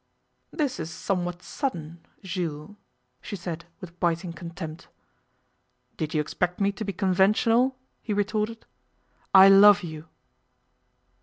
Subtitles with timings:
[0.49, 2.75] 'This is somewhat sudden Jules,'
[3.21, 4.87] she said with biting contempt.
[5.95, 8.65] 'Did you expect me to be conventional?' he retorted.
[9.35, 10.07] 'I love you.